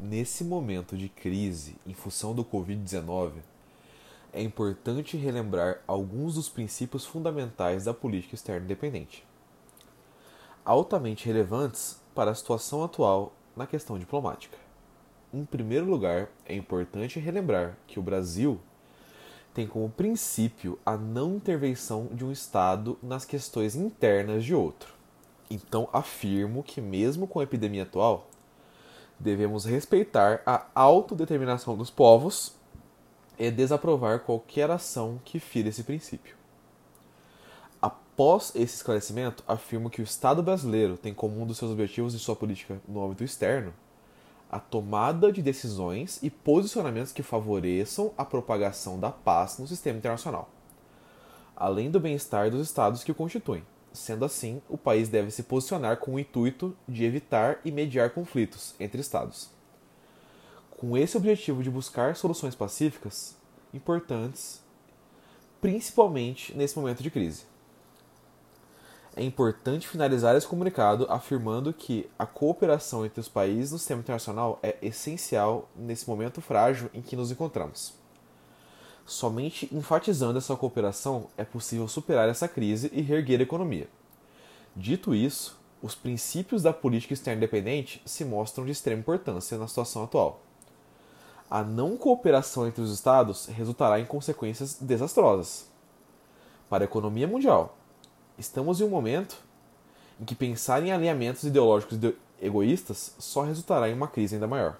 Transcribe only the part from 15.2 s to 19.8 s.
Em primeiro lugar, é importante relembrar que o Brasil tem